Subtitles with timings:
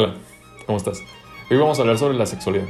[0.00, 0.14] Hola,
[0.64, 1.02] ¿cómo estás?
[1.50, 2.66] Hoy vamos a hablar sobre la sexualidad.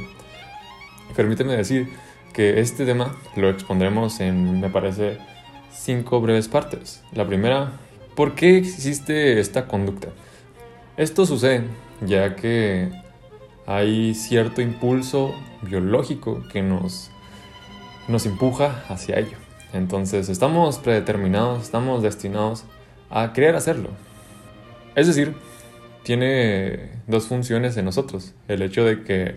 [1.15, 1.87] Permíteme decir
[2.33, 5.19] que este tema lo expondremos en, me parece,
[5.71, 7.03] cinco breves partes.
[7.11, 7.73] La primera,
[8.15, 10.07] ¿por qué existe esta conducta?
[10.97, 11.65] Esto sucede
[12.01, 12.89] ya que
[13.67, 17.11] hay cierto impulso biológico que nos,
[18.07, 19.37] nos empuja hacia ello.
[19.71, 22.63] Entonces estamos predeterminados, estamos destinados
[23.11, 23.89] a querer hacerlo.
[24.95, 25.35] Es decir,
[26.09, 28.33] tiene dos funciones en nosotros.
[28.47, 29.35] El hecho de que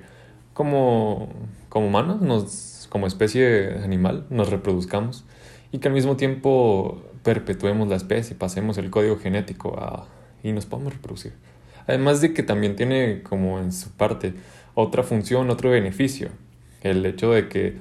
[0.54, 1.28] como,
[1.68, 5.26] como humanos, nos, como especie animal, nos reproduzcamos
[5.70, 10.08] y que al mismo tiempo perpetuemos la especie, pasemos el código genético a,
[10.42, 11.34] y nos podamos reproducir.
[11.86, 14.32] Además de que también tiene como en su parte
[14.74, 16.30] otra función, otro beneficio.
[16.80, 17.76] El hecho de que,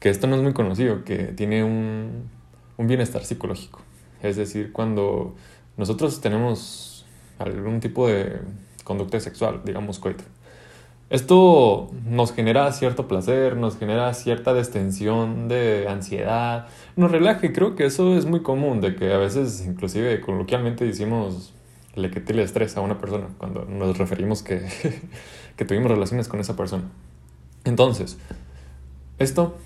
[0.00, 2.28] que esto no es muy conocido, que tiene un,
[2.76, 3.80] un bienestar psicológico.
[4.22, 5.34] Es decir, cuando
[5.78, 6.93] nosotros tenemos
[7.38, 8.40] algún tipo de
[8.84, 10.24] conducta sexual, digamos coito,
[11.10, 17.76] esto nos genera cierto placer, nos genera cierta destensión de ansiedad, nos relaja y creo
[17.76, 21.52] que eso es muy común, de que a veces inclusive coloquialmente decimos
[21.94, 24.66] le quité el estrés a una persona cuando nos referimos que,
[25.56, 26.84] que tuvimos relaciones con esa persona.
[27.64, 28.18] Entonces,
[29.18, 29.56] esto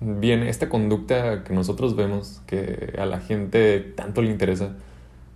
[0.00, 4.76] viene, esta conducta que nosotros vemos, que a la gente tanto le interesa,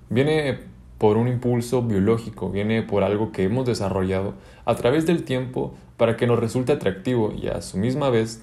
[0.08, 0.60] viene
[0.98, 6.16] por un impulso biológico, viene por algo que hemos desarrollado a través del tiempo para
[6.16, 8.42] que nos resulte atractivo y a su misma vez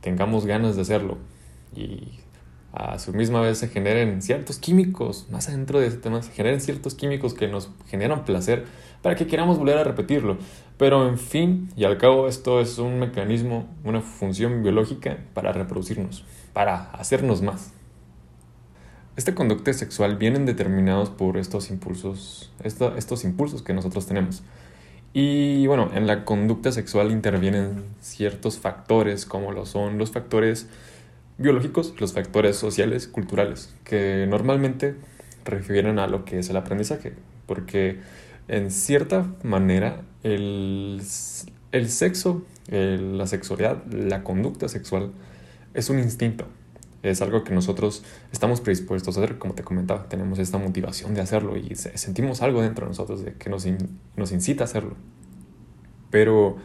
[0.00, 1.18] tengamos ganas de hacerlo
[1.74, 2.18] y
[2.72, 6.60] a su misma vez se generen ciertos químicos, más adentro de ese tema, se generen
[6.60, 8.66] ciertos químicos que nos generan placer
[9.02, 10.36] para que queramos volver a repetirlo.
[10.76, 16.24] Pero en fin y al cabo esto es un mecanismo, una función biológica para reproducirnos,
[16.52, 17.72] para hacernos más.
[19.18, 24.44] Esta conducta sexual vienen determinados por estos impulsos, estos impulsos que nosotros tenemos.
[25.12, 30.68] Y bueno, en la conducta sexual intervienen ciertos factores como lo son los factores
[31.36, 34.94] biológicos, los factores sociales, culturales, que normalmente
[35.44, 37.14] refieren a lo que es el aprendizaje,
[37.46, 37.98] porque
[38.46, 41.02] en cierta manera el,
[41.72, 45.10] el sexo, la sexualidad, la conducta sexual
[45.74, 46.46] es un instinto
[47.02, 51.20] es algo que nosotros estamos predispuestos a hacer, como te comentaba, tenemos esta motivación de
[51.20, 53.66] hacerlo y sentimos algo dentro de nosotros de que nos,
[54.16, 54.96] nos incita a hacerlo.
[56.10, 56.56] Pero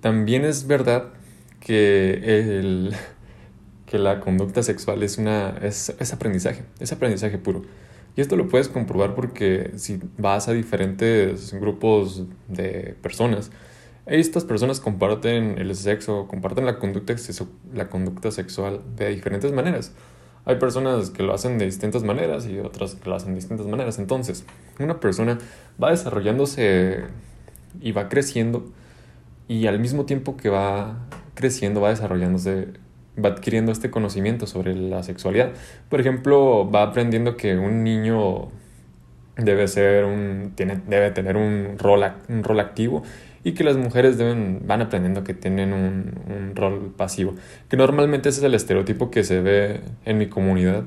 [0.00, 1.08] también es verdad
[1.60, 2.94] que, el,
[3.86, 7.62] que la conducta sexual es, una, es, es aprendizaje, es aprendizaje puro.
[8.16, 13.50] Y esto lo puedes comprobar porque si vas a diferentes grupos de personas,
[14.06, 17.14] estas personas comparten el sexo, comparten la conducta,
[17.72, 19.94] la conducta sexual de diferentes maneras.
[20.44, 23.66] Hay personas que lo hacen de distintas maneras y otras que lo hacen de distintas
[23.66, 23.98] maneras.
[24.00, 24.44] Entonces,
[24.80, 25.38] una persona
[25.80, 27.04] va desarrollándose
[27.80, 28.72] y va creciendo
[29.46, 30.96] y al mismo tiempo que va
[31.34, 32.68] creciendo, va desarrollándose,
[33.22, 35.52] va adquiriendo este conocimiento sobre la sexualidad.
[35.88, 38.48] Por ejemplo, va aprendiendo que un niño
[39.36, 43.02] debe ser un tiene debe tener un rol un rol activo
[43.44, 47.34] y que las mujeres deben, van aprendiendo que tienen un, un rol pasivo,
[47.68, 50.84] que normalmente ese es el estereotipo que se ve en mi comunidad.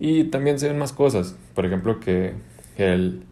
[0.00, 2.34] Y también se ven más cosas, por ejemplo que
[2.76, 3.22] el,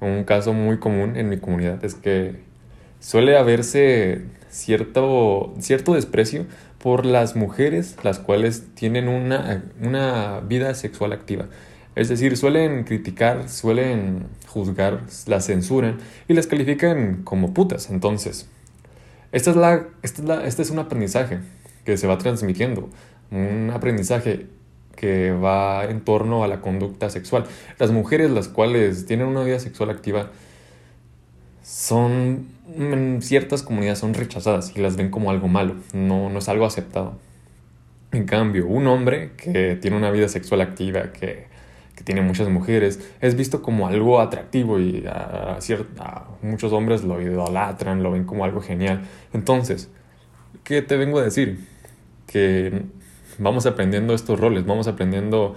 [0.00, 2.36] un caso muy común en mi comunidad es que
[3.00, 6.46] suele haberse cierto, cierto desprecio
[6.78, 11.46] por las mujeres las cuales tienen una, una vida sexual activa.
[11.94, 17.90] Es decir, suelen criticar, suelen juzgar, las censuran y las califican como putas.
[17.90, 18.48] Entonces,
[19.32, 21.40] esta es la, esta es la, este es un aprendizaje
[21.84, 22.88] que se va transmitiendo,
[23.30, 24.46] un aprendizaje
[24.96, 27.44] que va en torno a la conducta sexual.
[27.78, 30.30] Las mujeres las cuales tienen una vida sexual activa
[31.62, 36.48] son en ciertas comunidades son rechazadas y las ven como algo malo, no, no es
[36.48, 37.18] algo aceptado.
[38.12, 41.46] En cambio, un hombre que tiene una vida sexual activa, que
[42.02, 45.58] que tiene muchas mujeres, es visto como algo atractivo y a,
[46.42, 49.02] muchos hombres lo idolatran, lo ven como algo genial.
[49.32, 49.90] Entonces,
[50.64, 51.60] ¿qué te vengo a decir?
[52.26, 52.82] Que
[53.38, 55.54] vamos aprendiendo estos roles, vamos aprendiendo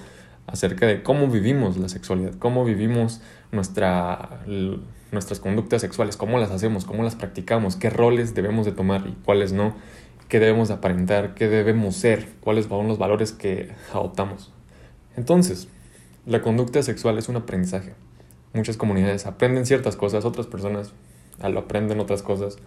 [0.47, 3.21] acerca de cómo vivimos la sexualidad, cómo vivimos
[3.51, 4.41] nuestra,
[5.11, 9.13] nuestras conductas sexuales, cómo las hacemos, cómo las practicamos, qué roles debemos de tomar y
[9.25, 9.73] cuáles no,
[10.29, 14.51] qué debemos aparentar, qué debemos ser, cuáles son los valores que adoptamos.
[15.17, 15.69] Entonces,
[16.25, 17.93] la conducta sexual es un aprendizaje.
[18.53, 20.93] Muchas comunidades aprenden ciertas cosas, otras personas
[21.41, 22.57] lo aprenden otras cosas,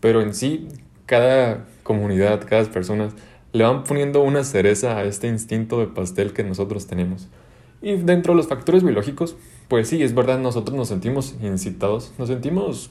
[0.00, 0.68] pero en sí
[1.06, 3.08] cada comunidad, cada persona
[3.52, 7.28] le van poniendo una cereza a este instinto de pastel que nosotros tenemos.
[7.80, 9.36] Y dentro de los factores biológicos,
[9.68, 12.90] pues sí, es verdad, nosotros nos sentimos incitados, nos sentimos,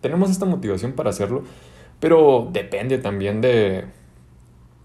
[0.00, 1.42] tenemos esta motivación para hacerlo,
[2.00, 3.84] pero depende también de,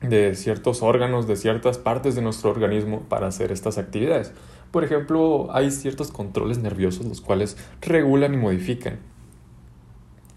[0.02, 4.34] de ciertos órganos, de ciertas partes de nuestro organismo para hacer estas actividades.
[4.72, 9.00] Por ejemplo, hay ciertos controles nerviosos los cuales regulan y modifican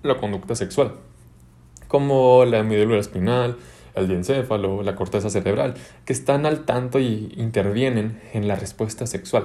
[0.03, 0.95] la conducta sexual,
[1.89, 3.57] como la medula espinal,
[3.95, 5.75] el diencéfalo, la corteza cerebral,
[6.05, 9.45] que están al tanto y intervienen en la respuesta sexual.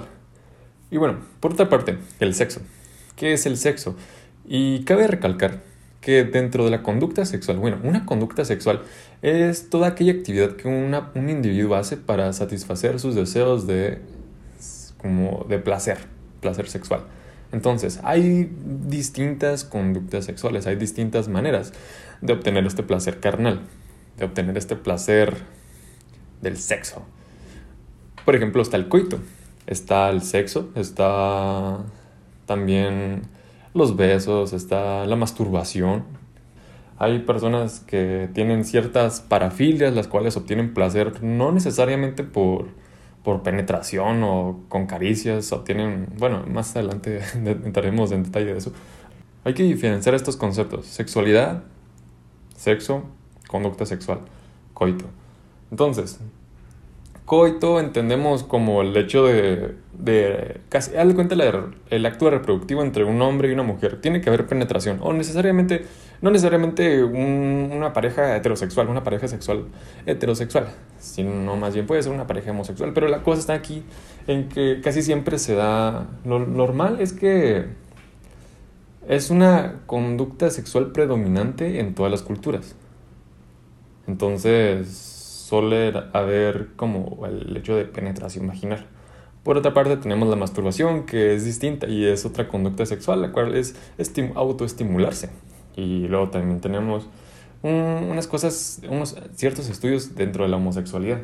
[0.91, 2.61] Y bueno, por otra parte, el sexo.
[3.15, 3.95] ¿Qué es el sexo?
[4.45, 5.61] Y cabe recalcar
[6.01, 8.83] que dentro de la conducta sexual, bueno, una conducta sexual
[9.21, 13.99] es toda aquella actividad que un individuo hace para satisfacer sus deseos de,
[14.97, 15.97] como de placer,
[16.41, 17.01] placer sexual.
[17.51, 18.49] Entonces, hay
[18.87, 21.73] distintas conductas sexuales, hay distintas maneras
[22.21, 23.61] de obtener este placer carnal,
[24.17, 25.35] de obtener este placer
[26.41, 27.03] del sexo.
[28.23, 29.19] Por ejemplo, está el coito,
[29.65, 31.79] está el sexo, está
[32.45, 33.23] también
[33.79, 36.03] los besos, está la masturbación.
[36.99, 42.67] Hay personas que tienen ciertas parafilias, las cuales obtienen placer no necesariamente por,
[43.23, 48.71] por penetración o con caricias, obtienen, bueno, más adelante entraremos en detalle de eso.
[49.45, 51.63] Hay que diferenciar estos conceptos, sexualidad,
[52.55, 53.03] sexo,
[53.47, 54.19] conducta sexual,
[54.73, 55.05] coito.
[55.71, 56.19] Entonces,
[57.29, 61.35] coito entendemos como el hecho de, de casi, de cuenta
[61.91, 64.01] el acto reproductivo entre un hombre y una mujer.
[64.01, 65.85] Tiene que haber penetración, o necesariamente,
[66.23, 69.65] no necesariamente una pareja heterosexual, una pareja sexual
[70.07, 72.93] heterosexual, sino más bien puede ser una pareja homosexual.
[72.95, 73.83] Pero la cosa está aquí
[74.25, 77.65] en que casi siempre se da, lo normal es que
[79.07, 82.75] es una conducta sexual predominante en todas las culturas.
[84.07, 85.18] Entonces,
[85.49, 88.85] suele haber como el hecho de penetración vaginal.
[89.43, 93.31] Por otra parte tenemos la masturbación, que es distinta y es otra conducta sexual, la
[93.31, 93.75] cual es
[94.35, 95.29] autoestimularse.
[95.75, 97.07] Y luego también tenemos
[97.63, 101.19] unas cosas, unos ciertos estudios dentro de la homosexualidad.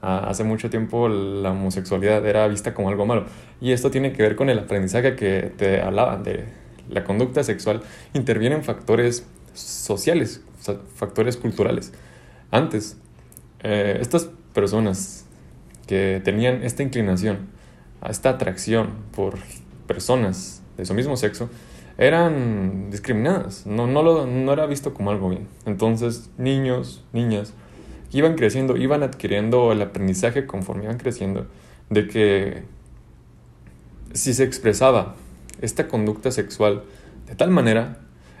[0.00, 3.26] hace mucho tiempo la homosexualidad era vista como algo malo.
[3.60, 6.46] Y esto tiene que ver con el aprendizaje que te hablaban de
[6.88, 7.82] la conducta sexual.
[8.14, 10.40] Intervienen factores sociales,
[10.94, 11.92] factores culturales.
[12.50, 12.96] Antes,
[13.62, 15.26] eh, estas personas
[15.86, 17.48] que tenían esta inclinación,
[18.08, 19.38] esta atracción por
[19.86, 21.48] personas de su mismo sexo,
[21.96, 25.48] eran discriminadas, no, no, lo, no era visto como algo bien.
[25.66, 27.54] Entonces, niños, niñas,
[28.12, 31.46] iban creciendo, iban adquiriendo el aprendizaje conforme iban creciendo,
[31.90, 32.62] de que
[34.12, 35.16] si se expresaba
[35.60, 36.84] esta conducta sexual
[37.28, 37.98] de tal manera,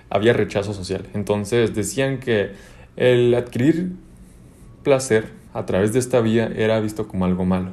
[0.08, 1.06] había rechazo social.
[1.14, 2.52] Entonces decían que
[2.96, 3.92] el adquirir
[4.88, 7.72] placer a través de esta vía era visto como algo malo.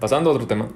[0.00, 0.68] Pasando a otro tema,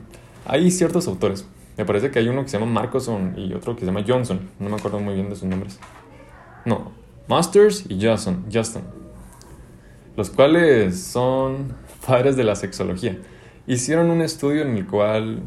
[0.44, 1.46] hay ciertos autores.
[1.78, 4.38] Me parece que hay uno que se llama Marcoson y otro que se llama Johnson.
[4.60, 5.80] No me acuerdo muy bien de sus nombres.
[6.66, 6.92] No,
[7.26, 8.82] Masters y Justin, Justin.
[10.14, 11.72] Los cuales son
[12.06, 13.18] padres de la sexología.
[13.66, 15.40] Hicieron un estudio en el cual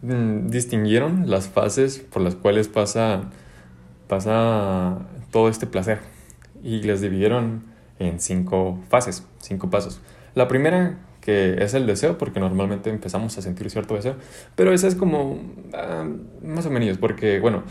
[0.00, 3.28] mm, distinguieron las fases por las cuales pasa,
[4.08, 6.00] pasa todo este placer.
[6.62, 10.00] Y les dividieron en cinco fases, cinco pasos.
[10.34, 14.16] La primera, que es el deseo, porque normalmente empezamos a sentir cierto deseo,
[14.56, 15.40] pero esa es como
[15.72, 16.06] ah,
[16.42, 17.62] más o menos, porque, bueno,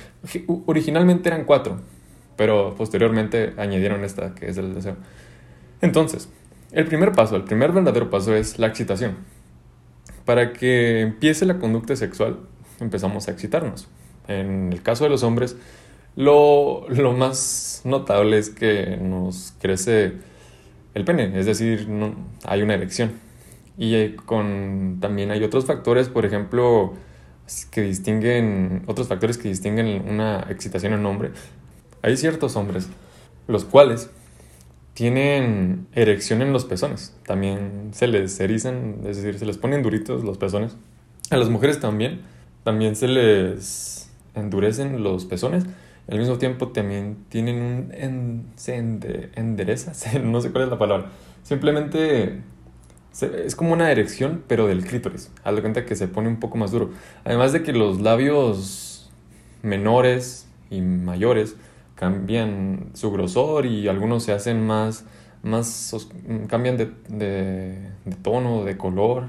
[0.65, 1.79] originalmente eran cuatro,
[2.35, 4.95] pero posteriormente añadieron esta, que es el deseo.
[5.81, 6.29] Entonces,
[6.71, 9.17] el primer paso, el primer verdadero paso es la excitación.
[10.25, 12.39] Para que empiece la conducta sexual,
[12.79, 13.87] empezamos a excitarnos.
[14.27, 15.57] En el caso de los hombres,
[16.15, 16.85] lo,
[17.17, 20.13] más notable es que nos crece
[20.93, 23.13] el pene, es decir, no, hay una erección.
[23.77, 26.93] Y eh, con, también hay otros factores, por ejemplo,
[27.71, 31.31] que distinguen, otros factores que distinguen una excitación en hombre.
[32.03, 32.89] Hay ciertos hombres,
[33.47, 34.11] los cuales
[34.93, 37.17] tienen erección en los pezones.
[37.25, 40.75] También se les erizan, es decir, se les ponen duritos los pezones.
[41.31, 42.21] A las mujeres también.
[42.63, 45.65] También se les endurecen los pezones
[46.09, 49.93] al mismo tiempo también tienen un en, se endereza,
[50.23, 51.07] no sé cuál es la palabra.
[51.43, 52.41] Simplemente
[53.21, 55.31] es como una erección, pero del clítoris.
[55.43, 56.91] Haz de cuenta que se pone un poco más duro.
[57.23, 59.11] Además de que los labios
[59.61, 61.55] menores y mayores
[61.95, 65.05] cambian su grosor y algunos se hacen más,
[65.43, 65.95] más
[66.47, 69.27] cambian de, de, de tono, de color.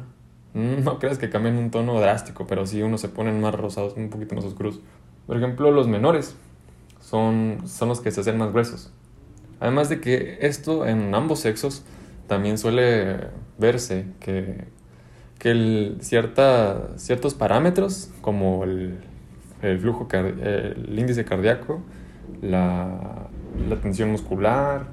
[0.54, 4.08] No creas que cambien un tono drástico, pero sí unos se ponen más rosados, un
[4.08, 4.80] poquito más oscuros.
[5.26, 6.36] Por ejemplo, los menores
[7.14, 8.90] son, son los que se hacen más gruesos.
[9.61, 11.85] Además de que esto en ambos sexos
[12.26, 14.64] también suele verse que,
[15.38, 18.99] que cierta, ciertos parámetros como el,
[19.62, 21.83] el flujo, el índice cardíaco,
[22.42, 23.28] la,
[23.68, 24.88] la tensión muscular,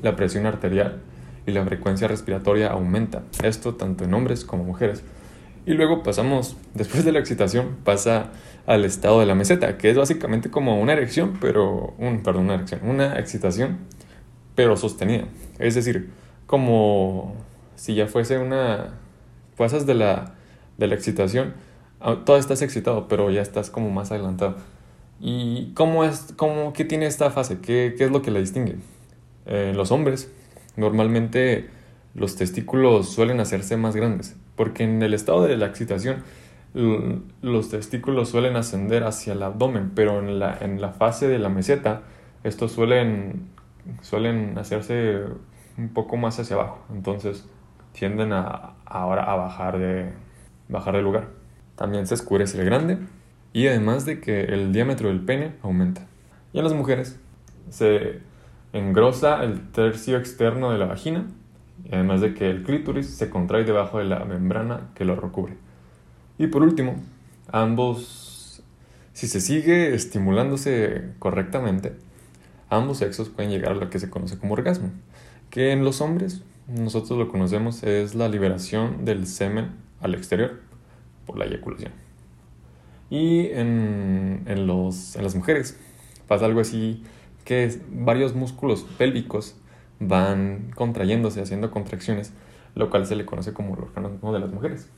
[0.00, 1.02] la presión arterial
[1.46, 3.22] y la frecuencia respiratoria aumenta.
[3.42, 5.04] Esto tanto en hombres como mujeres.
[5.66, 8.30] Y luego pasamos, después de la excitación, pasa
[8.66, 12.54] al estado de la meseta, que es básicamente como una erección, pero un, perdón, una
[12.54, 13.78] erección, una excitación,
[14.54, 15.24] pero sostenida.
[15.58, 16.10] Es decir,
[16.46, 17.34] como
[17.74, 18.94] si ya fuese una
[19.56, 20.34] pasas de la,
[20.78, 21.54] de la excitación,
[21.98, 24.56] todavía estás excitado, pero ya estás como más adelantado.
[25.20, 27.58] ¿Y cómo es, cómo, qué tiene esta fase?
[27.60, 28.76] ¿Qué, qué es lo que la distingue?
[29.46, 30.30] Eh, los hombres,
[30.76, 31.68] normalmente
[32.14, 36.24] los testículos suelen hacerse más grandes, porque en el estado de la excitación
[37.40, 41.48] los testículos suelen ascender hacia el abdomen, pero en la, en la fase de la
[41.48, 42.02] meseta
[42.44, 43.48] estos suelen,
[44.02, 45.22] suelen hacerse
[45.78, 46.84] un poco más hacia abajo.
[46.92, 47.48] Entonces
[47.92, 50.12] tienden a, ahora a bajar de,
[50.68, 51.28] bajar de lugar.
[51.76, 52.98] También se escurece el grande
[53.52, 56.06] y además de que el diámetro del pene aumenta.
[56.52, 57.18] Y en las mujeres
[57.70, 58.20] se
[58.72, 61.26] engrosa el tercio externo de la vagina,
[61.90, 65.54] además de que el clítoris se contrae debajo de la membrana que lo recubre.
[66.38, 66.96] Y por último,
[67.50, 68.62] ambos,
[69.12, 71.94] si se sigue estimulándose correctamente,
[72.68, 74.90] ambos sexos pueden llegar a lo que se conoce como orgasmo,
[75.50, 80.60] que en los hombres nosotros lo conocemos es la liberación del semen al exterior
[81.24, 81.92] por la eyaculación.
[83.08, 85.78] Y en, en, los, en las mujeres
[86.26, 87.04] pasa algo así
[87.44, 89.56] que varios músculos pélvicos
[90.00, 92.32] van contrayéndose, haciendo contracciones,
[92.74, 94.88] lo cual se le conoce como el organismo de las mujeres.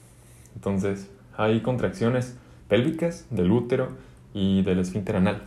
[0.54, 2.36] Entonces, hay contracciones
[2.68, 3.90] pélvicas del útero
[4.34, 5.42] y del esfínter anal.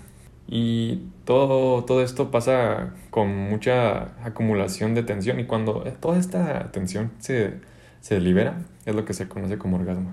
[0.47, 7.11] Y todo, todo esto pasa con mucha acumulación de tensión y cuando toda esta tensión
[7.19, 7.59] se,
[8.01, 10.11] se libera es lo que se conoce como orgasmo.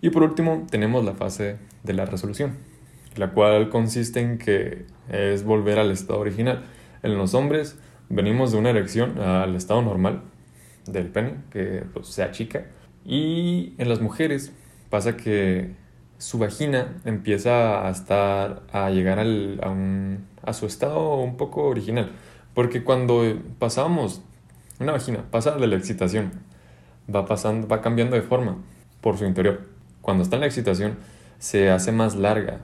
[0.00, 2.56] Y por último tenemos la fase de la resolución,
[3.16, 6.64] la cual consiste en que es volver al estado original.
[7.02, 7.78] En los hombres
[8.10, 10.20] venimos de una erección al estado normal
[10.86, 12.66] del pene, que pues, se achica.
[13.06, 14.52] Y en las mujeres
[14.90, 15.74] pasa que
[16.18, 21.62] su vagina empieza a estar, a llegar al, a, un, a su estado un poco
[21.62, 22.12] original.
[22.52, 23.22] Porque cuando
[23.58, 24.20] pasamos,
[24.80, 26.32] una vagina pasa de la excitación,
[27.12, 28.58] va pasando, va cambiando de forma
[29.00, 29.62] por su interior.
[30.02, 30.98] Cuando está en la excitación,
[31.38, 32.58] se hace más larga,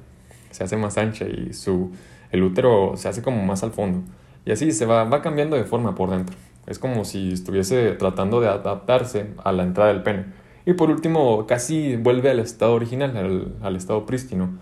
[0.50, 1.92] se hace más ancha y su,
[2.30, 4.02] el útero se hace como más al fondo.
[4.46, 6.34] Y así se va, va cambiando de forma por dentro.
[6.66, 10.24] Es como si estuviese tratando de adaptarse a la entrada del pene.
[10.66, 14.58] Y por último, casi vuelve al estado original, al, estado prístino.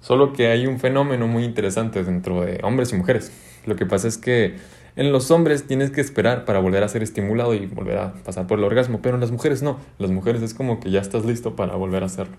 [0.00, 3.30] Solo que hay un fenómeno muy interesante dentro de hombres y mujeres.
[3.66, 4.56] Lo que pasa es que
[4.96, 8.46] en los hombres tienes que esperar para volver a ser estimulado y volver a pasar
[8.46, 9.78] por el orgasmo, pero en las mujeres no.
[9.98, 12.36] Las mujeres es como que ya estás listo para volver a hacerlo.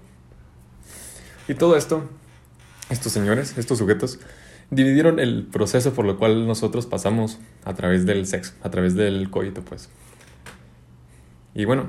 [1.48, 2.04] Y todo esto,
[2.90, 4.20] estos señores, estos sujetos,
[4.72, 9.30] dividieron el proceso por lo cual nosotros pasamos a través del sexo, a través del
[9.30, 9.90] coito, pues.
[11.54, 11.86] Y bueno,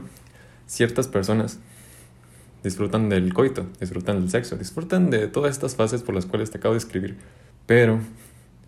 [0.66, 1.59] ciertas personas
[2.62, 6.59] disfrutan del coito, disfrutan del sexo, disfrutan de todas estas fases por las cuales te
[6.59, 7.16] acabo de escribir.
[7.66, 8.00] Pero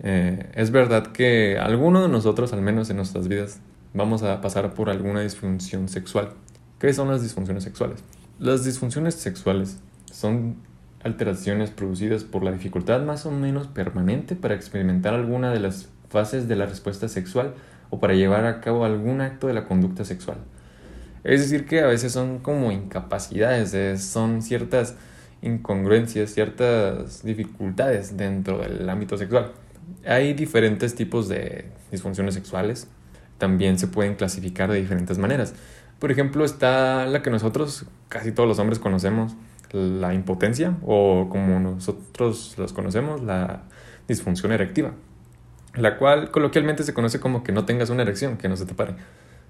[0.00, 3.60] eh, es verdad que alguno de nosotros, al menos en nuestras vidas,
[3.94, 6.32] vamos a pasar por alguna disfunción sexual.
[6.78, 8.04] ¿Qué son las disfunciones sexuales?
[8.38, 9.78] Las disfunciones sexuales
[10.12, 10.56] son
[11.08, 16.48] alteraciones producidas por la dificultad más o menos permanente para experimentar alguna de las fases
[16.48, 17.54] de la respuesta sexual
[17.90, 20.38] o para llevar a cabo algún acto de la conducta sexual.
[21.24, 24.94] Es decir, que a veces son como incapacidades, eh, son ciertas
[25.42, 29.52] incongruencias, ciertas dificultades dentro del ámbito sexual.
[30.06, 32.88] Hay diferentes tipos de disfunciones sexuales,
[33.38, 35.54] también se pueden clasificar de diferentes maneras.
[35.98, 39.34] Por ejemplo, está la que nosotros, casi todos los hombres conocemos,
[39.72, 43.62] la impotencia o como nosotros los conocemos, la
[44.06, 44.92] disfunción erectiva,
[45.74, 48.74] la cual coloquialmente se conoce como que no tengas una erección, que no se te
[48.74, 48.94] pare.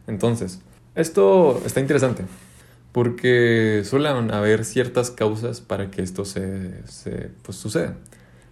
[0.07, 0.61] Entonces,
[0.95, 2.25] esto está interesante
[2.93, 7.95] porque suelen haber ciertas causas para que esto se, se pues, suceda.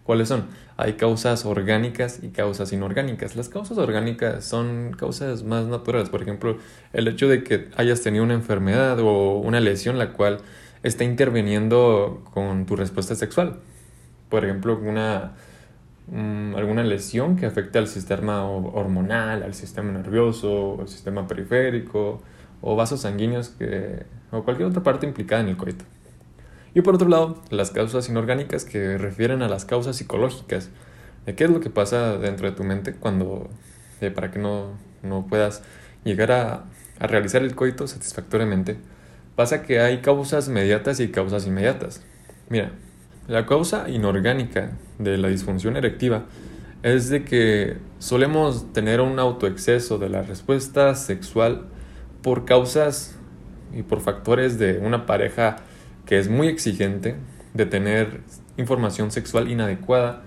[0.04, 0.44] ¿Cuáles son?
[0.76, 3.34] Hay causas orgánicas y causas inorgánicas.
[3.34, 6.10] Las causas orgánicas son causas más naturales.
[6.10, 6.58] Por ejemplo,
[6.92, 10.38] el hecho de que hayas tenido una enfermedad o una lesión la cual
[10.82, 13.60] está interviniendo con tu respuesta sexual.
[14.28, 15.32] Por ejemplo, una,
[16.08, 22.22] mm, alguna lesión que afecte al sistema hormonal, al sistema nervioso, al sistema periférico,
[22.60, 25.84] o vasos sanguíneos que, o cualquier otra parte implicada en el coito.
[26.74, 30.70] Y por otro lado, las causas inorgánicas que refieren a las causas psicológicas,
[31.24, 33.48] de qué es lo que pasa dentro de tu mente cuando,
[34.00, 35.62] eh, para que no, no puedas
[36.04, 36.64] llegar a,
[36.98, 38.76] a, realizar el coito satisfactoriamente,
[39.36, 42.02] Pasa que hay causas mediatas y causas inmediatas.
[42.48, 42.72] Mira,
[43.28, 46.24] la causa inorgánica de la disfunción erectiva
[46.82, 51.66] es de que solemos tener un autoexceso de la respuesta sexual
[52.22, 53.16] por causas
[53.74, 55.56] y por factores de una pareja
[56.06, 57.16] que es muy exigente,
[57.52, 58.22] de tener
[58.56, 60.22] información sexual inadecuada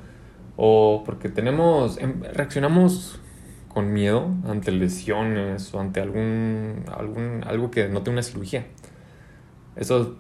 [0.56, 3.20] o porque tenemos em, reaccionamos
[3.70, 8.66] con miedo ante lesiones o ante algún, algún algo que no tiene una cirugía.
[9.76, 10.16] Eso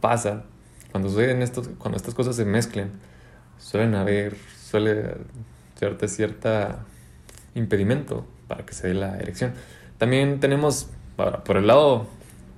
[0.00, 0.44] pasa
[0.92, 2.90] cuando suceden estos, cuando estas cosas se mezclan.
[3.58, 4.36] Suelen haber,
[4.70, 5.16] suele
[5.74, 6.84] ser cierta
[7.54, 9.52] impedimento para que se dé la erección.
[9.98, 10.88] También tenemos,
[11.44, 12.06] por el lado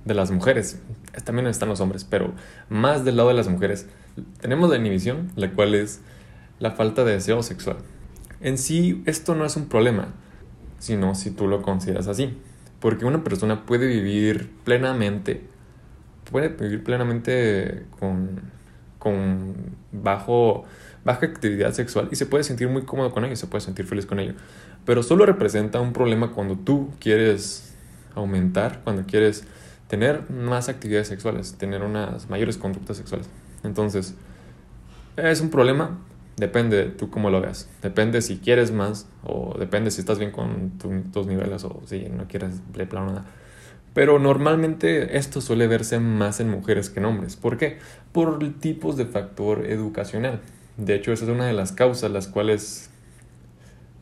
[0.05, 0.79] de las mujeres,
[1.23, 2.33] también están los hombres, pero
[2.69, 3.87] más del lado de las mujeres,
[4.41, 6.01] tenemos la inhibición, la cual es
[6.59, 7.77] la falta de deseo sexual.
[8.39, 10.09] En sí, esto no es un problema,
[10.79, 12.37] sino si tú lo consideras así.
[12.79, 15.43] Porque una persona puede vivir plenamente,
[16.31, 18.41] puede vivir plenamente con,
[18.99, 19.55] con
[19.91, 20.65] bajo,
[21.03, 24.05] baja actividad sexual y se puede sentir muy cómodo con ello, se puede sentir feliz
[24.05, 24.33] con ello.
[24.85, 27.75] Pero solo representa un problema cuando tú quieres
[28.15, 29.45] aumentar, cuando quieres
[29.87, 33.29] tener más actividades sexuales, tener unas mayores conductas sexuales.
[33.63, 34.15] Entonces,
[35.15, 35.99] es un problema,
[36.35, 37.69] depende de tú cómo lo veas.
[37.81, 40.77] Depende si quieres más o depende si estás bien con
[41.11, 43.25] tus niveles o si no quieres de plano nada.
[43.97, 47.35] Pero normalmente esto suele verse más en mujeres que en hombres.
[47.35, 47.79] ¿Por qué?
[48.11, 50.39] Por tipos de factor educacional.
[50.77, 52.91] De hecho, esa es una de las causas las cuales,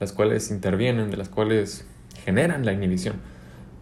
[0.02, 1.88] las cuales intervienen, de las cuales
[2.26, 3.22] generan la inhibición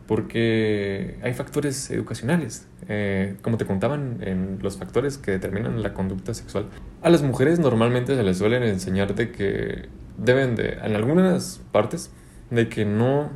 [0.05, 6.35] porque hay factores educacionales, eh, como te contaban en los factores que determinan la conducta
[6.35, 6.67] sexual.
[7.01, 9.89] A las mujeres normalmente se les suelen enseñar de que
[10.19, 12.11] deben de, en algunas partes,
[12.51, 13.31] de que no,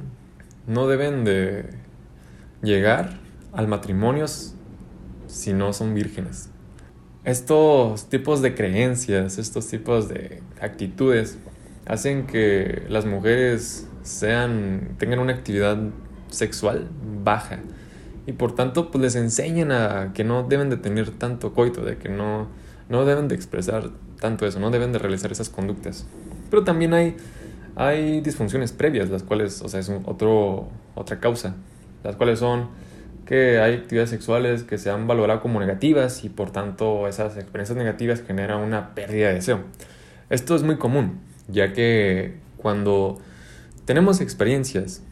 [0.68, 1.87] no deben de
[2.62, 3.20] llegar
[3.54, 4.26] al matrimonio
[5.28, 6.50] si no son vírgenes.
[7.24, 11.38] Estos tipos de creencias, estos tipos de actitudes
[11.86, 15.78] hacen que las mujeres sean, tengan una actividad
[16.30, 16.88] sexual
[17.24, 17.60] baja.
[18.26, 21.98] Y por tanto, pues les enseñan a que no deben de tener tanto coito, de
[21.98, 22.48] que no,
[22.90, 26.06] no deben de expresar tanto eso, no deben de realizar esas conductas.
[26.50, 27.16] Pero también hay,
[27.76, 31.56] hay disfunciones previas, las cuales, o sea, es otro, otra causa,
[32.04, 32.70] las cuales son
[33.26, 37.78] que hay actividades sexuales que se han valorado como negativas y por tanto esas experiencias
[37.78, 39.62] negativas generan una pérdida de deseo.
[40.30, 43.20] Esto es muy común, ya que cuando
[43.86, 45.04] tenemos experiencias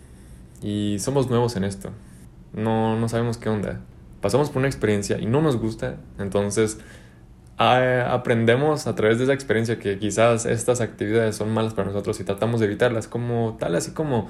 [0.62, 1.92] y somos nuevos en esto.
[2.54, 3.82] No, no sabemos qué onda.
[4.22, 6.80] Pasamos por una experiencia y no nos gusta, entonces
[7.58, 12.24] aprendemos a través de esa experiencia que quizás estas actividades son malas para nosotros y
[12.24, 14.28] tratamos de evitarlas como tal, así como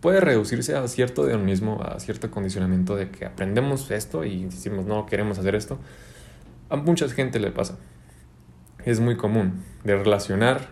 [0.00, 5.06] puede reducirse a cierto hedonismo, a cierto condicionamiento de que aprendemos esto y decimos no
[5.06, 5.78] queremos hacer esto.
[6.68, 7.78] A mucha gente le pasa.
[8.84, 10.68] Es muy común de relacionar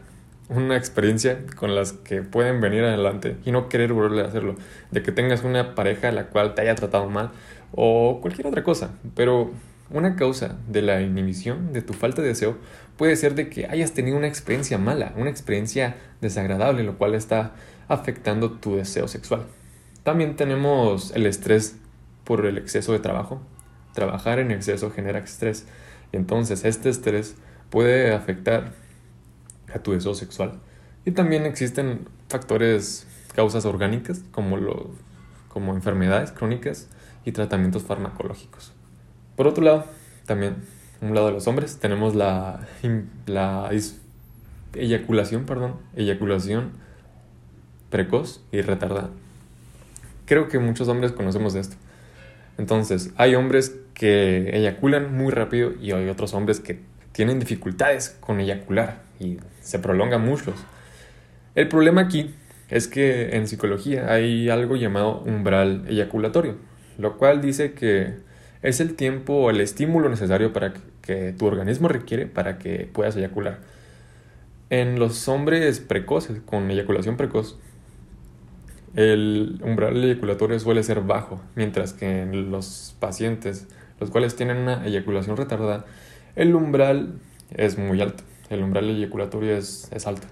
[0.49, 4.57] una experiencia con las que pueden venir adelante y no querer volver a hacerlo.
[4.91, 7.31] De que tengas una pareja la cual te haya tratado mal
[7.73, 8.93] o cualquier otra cosa.
[9.15, 9.51] Pero
[9.91, 12.59] una causa de la inhibición, de tu falta de deseo,
[12.97, 17.53] puede ser de que hayas tenido una experiencia mala, una experiencia desagradable, lo cual está
[17.89, 19.47] afectando tu deseo sexual.
[20.03, 21.77] También tenemos el estrés
[22.25, 23.41] por el exceso de trabajo.
[23.95, 25.67] Trabajar en exceso genera estrés.
[26.13, 27.37] Y entonces este estrés
[27.71, 28.73] puede afectar
[29.75, 30.61] a tu deseo sexual.
[31.05, 34.91] Y también existen factores, causas orgánicas, como, lo,
[35.49, 36.89] como enfermedades crónicas
[37.25, 38.73] y tratamientos farmacológicos.
[39.39, 39.85] Por otro lado,
[40.27, 40.57] también,
[41.01, 42.67] un lado de los hombres, tenemos la,
[43.27, 43.71] la
[44.75, 46.73] eyaculación, perdón, eyaculación
[47.89, 49.11] precoz y retardada.
[50.27, 51.77] Creo que muchos hombres conocemos esto.
[52.59, 56.81] Entonces, hay hombres que eyaculan muy rápido y hay otros hombres que
[57.13, 60.53] tienen dificultades con eyacular y se prolonga mucho.
[61.55, 62.35] El problema aquí
[62.71, 66.57] es que en psicología hay algo llamado umbral eyaculatorio,
[66.99, 68.27] lo cual dice que
[68.63, 73.17] es el tiempo o el estímulo necesario para que, tu organismo requiere para que puedas
[73.17, 73.61] eyacular.
[74.71, 77.59] En los hombres precoces, con eyaculación precoz,
[78.95, 83.67] el umbral eyaculatorio suele ser bajo, mientras que en los pacientes,
[84.01, 85.87] los cuales tienen una eyaculación retardada,
[86.37, 87.21] el umbral
[87.55, 90.27] es muy alto, el umbral eyaculatorio es, es alto.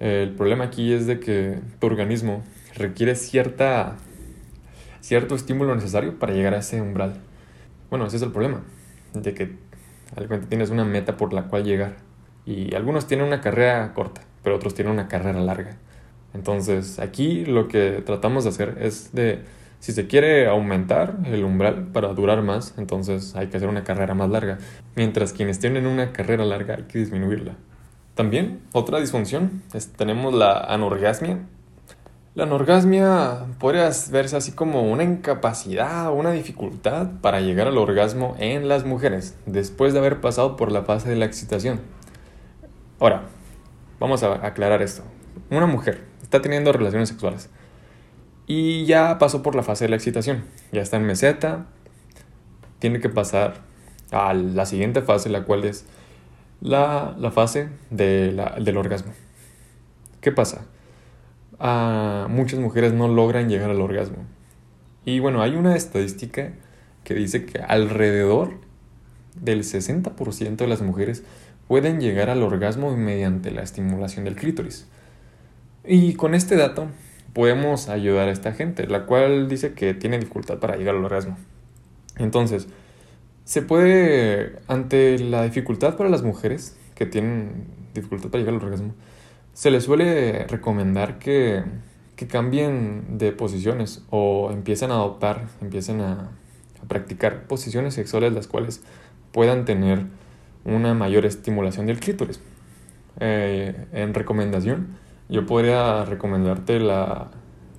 [0.00, 2.42] El problema aquí es de que tu organismo
[2.74, 3.96] requiere cierta,
[5.00, 7.14] cierto estímulo necesario para llegar a ese umbral.
[7.90, 8.62] Bueno, ese es el problema,
[9.14, 9.56] de que
[10.16, 11.96] al tienes una meta por la cual llegar.
[12.46, 15.76] Y algunos tienen una carrera corta, pero otros tienen una carrera larga.
[16.34, 19.44] Entonces, aquí lo que tratamos de hacer es de
[19.80, 24.14] Si se quiere aumentar el umbral para durar más, entonces hay que hacer una carrera
[24.14, 24.58] más larga.
[24.94, 27.56] Mientras quienes tienen una carrera larga hay que disminuirla.
[28.14, 31.38] También, otra disfunción, es, tenemos la anorgasmia.
[32.40, 38.34] La anorgasmia podría verse así como una incapacidad o una dificultad para llegar al orgasmo
[38.38, 41.82] en las mujeres después de haber pasado por la fase de la excitación.
[42.98, 43.24] Ahora,
[43.98, 45.02] vamos a aclarar esto.
[45.50, 47.50] Una mujer está teniendo relaciones sexuales
[48.46, 50.44] y ya pasó por la fase de la excitación.
[50.72, 51.66] Ya está en meseta.
[52.78, 53.56] Tiene que pasar
[54.12, 55.84] a la siguiente fase, la cual es
[56.62, 59.12] la, fase del orgasmo.
[60.22, 60.64] ¿Qué pasa?
[61.60, 64.24] A muchas mujeres no logran llegar al orgasmo.
[65.04, 66.52] Y bueno, hay una estadística
[67.04, 68.54] que dice que alrededor
[69.34, 71.22] del 60% de las mujeres
[71.68, 74.86] pueden llegar al orgasmo mediante la estimulación del clítoris.
[75.84, 76.88] Y con este dato
[77.32, 81.36] podemos ayudar a esta gente, la cual dice que tiene dificultad para llegar al orgasmo.
[82.16, 82.66] Entonces,
[83.44, 88.94] se puede, ante la dificultad para las mujeres que tienen dificultad para llegar al orgasmo,
[89.60, 91.62] se les suele recomendar que,
[92.16, 96.30] que cambien de posiciones o empiecen a adoptar, empiecen a,
[96.82, 98.82] a practicar posiciones sexuales las cuales
[99.32, 100.06] puedan tener
[100.64, 102.40] una mayor estimulación del clítoris.
[103.18, 104.96] Eh, en recomendación,
[105.28, 107.30] yo podría recomendarte la,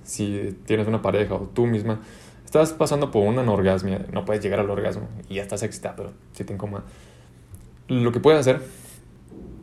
[0.04, 1.98] si tienes una pareja o tú misma,
[2.44, 6.12] estás pasando por una anorgasmia, no puedes llegar al orgasmo y ya estás excitada, pero
[6.30, 6.84] si te incomoda.
[7.88, 8.60] Lo que puedes hacer,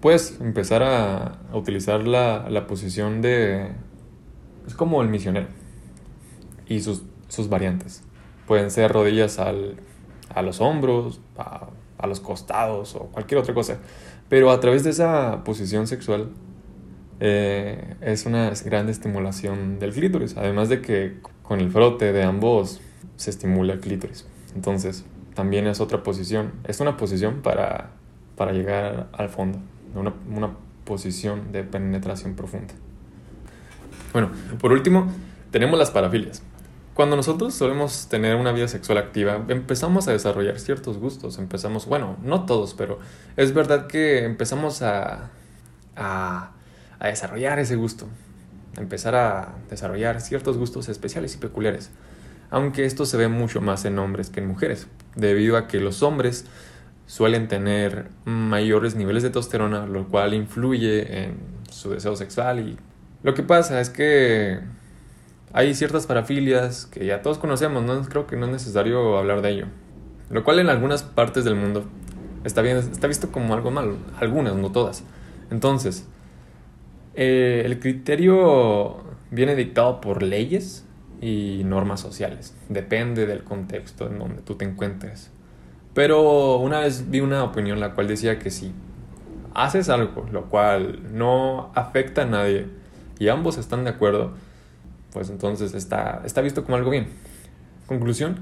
[0.02, 3.72] puedes empezar a, utilizar la, la, posición de...
[4.68, 5.48] Es como el misionero
[6.68, 8.04] y sus, sus variantes.
[8.48, 9.78] Pueden ser rodillas al,
[10.34, 13.78] a los hombros, a, a los costados o cualquier otra cosa.
[14.30, 16.30] Pero a través de esa posición sexual
[17.20, 22.80] eh, es una gran estimulación del clítoris, además de que con el frote de ambos
[23.18, 24.26] se estimula el clítoris.
[24.56, 27.92] Entonces, también es otra posición, es una posición para,
[28.36, 29.60] para llegar al fondo,
[29.96, 30.52] una, una
[30.86, 32.74] posición de penetración profunda.
[34.14, 35.12] Bueno, por último,
[35.52, 36.42] tenemos las parafilias.
[36.94, 42.18] Cuando nosotros solemos tener una vida sexual activa, empezamos a desarrollar ciertos gustos, empezamos, bueno,
[42.24, 43.00] no todos, pero
[43.38, 45.30] es verdad que empezamos a,
[45.96, 46.52] a
[47.00, 48.08] a desarrollar ese gusto,
[48.78, 51.90] empezar a desarrollar ciertos gustos especiales y peculiares,
[52.52, 56.04] aunque esto se ve mucho más en hombres que en mujeres, debido a que los
[56.04, 56.46] hombres
[57.10, 61.40] suelen tener mayores niveles de testosterona, lo cual influye en
[61.72, 62.78] su deseo sexual y
[63.24, 64.60] lo que pasa es que
[65.52, 69.50] hay ciertas parafilias que ya todos conocemos, no creo que no es necesario hablar de
[69.50, 69.66] ello,
[70.30, 71.86] lo cual en algunas partes del mundo
[72.44, 75.04] está bien está visto como algo malo, algunas, no todas.
[75.50, 76.06] Entonces,
[77.16, 78.98] eh, el criterio
[79.32, 80.86] viene dictado por leyes
[81.22, 82.56] y normas sociales.
[82.70, 85.32] Depende del contexto en donde tú te encuentres.
[86.00, 88.72] Pero una vez vi una opinión la cual decía que si
[89.54, 92.68] haces algo lo cual no afecta a nadie
[93.20, 94.32] y ambos están de acuerdo,
[95.12, 97.08] pues entonces está, está visto como algo bien.
[97.86, 98.38] Conclusión,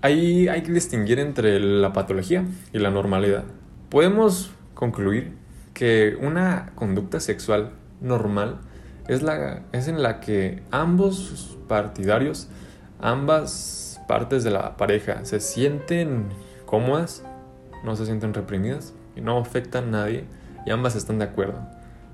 [0.00, 3.44] ahí hay que distinguir entre la patología y la normalidad.
[3.90, 5.34] Podemos concluir
[5.74, 8.60] que una conducta sexual normal
[9.08, 12.48] es, la, es en la que ambos partidarios,
[12.98, 17.24] ambas partes de la pareja se sienten cómodas,
[17.82, 20.24] no se sienten reprimidas y no afectan a nadie
[20.66, 21.58] y ambas están de acuerdo.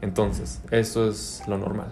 [0.01, 1.89] Entonces, eso es lo normal.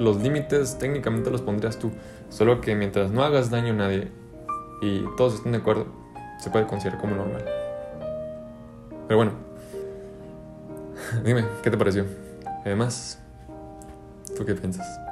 [0.00, 1.92] Los límites técnicamente los pondrías tú,
[2.30, 4.10] solo que mientras no hagas daño a nadie
[4.82, 5.86] y todos estén de acuerdo,
[6.40, 7.44] se puede considerar como normal.
[9.06, 9.32] Pero bueno,
[11.24, 12.06] dime, ¿qué te pareció?
[12.64, 13.20] Además,
[14.36, 15.03] ¿tú qué piensas?